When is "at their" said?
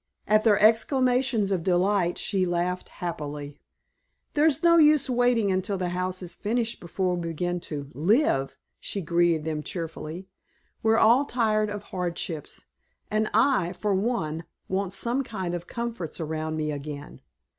0.27-0.57